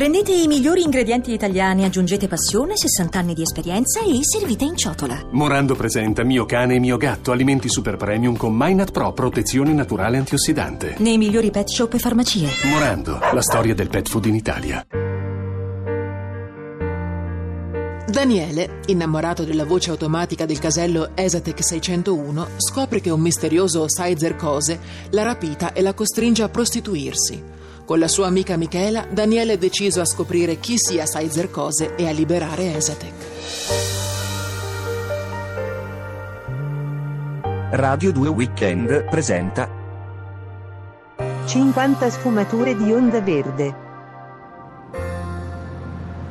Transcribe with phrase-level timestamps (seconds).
[0.00, 5.26] Prendete i migliori ingredienti italiani, aggiungete passione, 60 anni di esperienza e servite in ciotola.
[5.32, 10.16] Morando presenta Mio cane e mio gatto, alimenti super premium con Minat Pro, protezione naturale
[10.16, 10.94] antiossidante.
[11.00, 12.48] Nei migliori pet shop e farmacie.
[12.70, 14.86] Morando, la storia del pet food in Italia.
[18.06, 24.80] Daniele, innamorato della voce automatica del casello Esatec 601, scopre che un misterioso Sizer Cose
[25.10, 27.58] l'ha rapita e la costringe a prostituirsi.
[27.90, 32.06] Con la sua amica Michela, Daniele è deciso a scoprire chi sia Sizer Cose e
[32.06, 33.14] a liberare Esatec.
[37.72, 39.68] Radio 2 Weekend presenta
[41.46, 43.74] 50 sfumature di onda verde.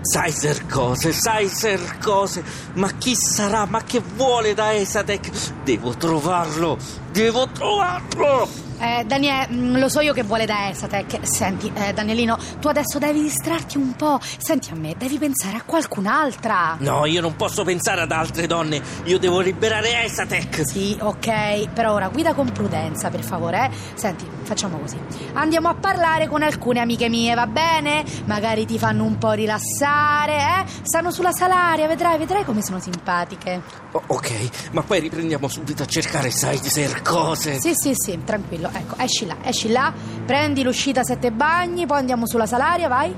[0.00, 2.42] Sizer cose, Sizer cose,
[2.76, 3.66] ma chi sarà?
[3.66, 5.62] Ma che vuole da Esatec?
[5.64, 6.78] Devo trovarlo,
[7.12, 8.71] devo trovarlo!
[8.82, 11.20] Eh, Daniele, mm, lo so io che vuole da Esatec.
[11.22, 14.18] Senti, eh, Danielino, tu adesso devi distrarti un po'.
[14.38, 16.78] Senti a me, devi pensare a qualcun'altra.
[16.80, 18.82] No, io non posso pensare ad altre donne.
[19.04, 20.62] Io devo liberare Esatec.
[20.68, 23.70] Sì, ok, però ora guida con prudenza, per favore, eh.
[23.94, 24.98] Senti, facciamo così.
[25.34, 28.04] Andiamo a parlare con alcune amiche mie, va bene?
[28.24, 30.64] Magari ti fanno un po' rilassare, eh?
[30.82, 33.62] Stanno sulla salaria, vedrai, vedrai come sono simpatiche.
[33.92, 37.60] O- ok, ma poi riprendiamo subito a cercare Sizer cose.
[37.60, 38.70] Sì, sì, sì, tranquillo.
[38.72, 39.92] Ecco, esci là, esci là,
[40.24, 43.14] prendi l'uscita sette bagni, poi andiamo sulla salaria, vai.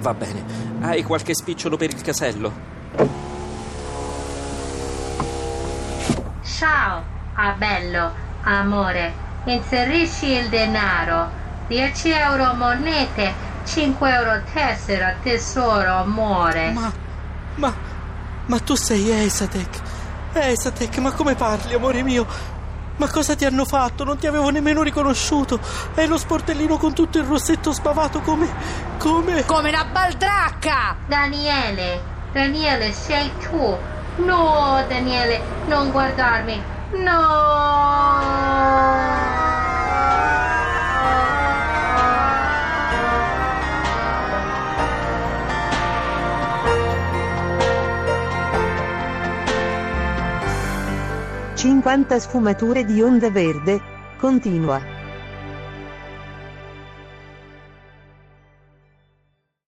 [0.00, 0.44] Va bene.
[0.80, 2.52] Hai qualche spicciolo per il casello?
[6.42, 7.02] Ciao,
[7.34, 9.12] ah bello, amore,
[9.44, 11.30] inserisci il denaro,
[11.68, 13.32] 10 euro monete,
[13.64, 16.70] 5 euro tessera, tesoro, amore.
[16.72, 16.92] Ma,
[17.56, 17.74] ma,
[18.46, 19.80] ma tu sei Esatec.
[20.32, 22.26] Esatec, ma come parli, amore mio?
[22.96, 24.04] Ma cosa ti hanno fatto?
[24.04, 25.58] Non ti avevo nemmeno riconosciuto.
[25.94, 28.48] È lo sportellino con tutto il rossetto sbavato come.
[28.98, 29.44] come.
[29.44, 30.96] Come una baldracca!
[31.06, 33.76] Daniele, Daniele, sei tu.
[34.16, 36.62] No, Daniele, non guardarmi.
[36.92, 38.20] No.
[51.62, 53.80] 50 sfumature di onda verde.
[54.18, 54.91] Continua.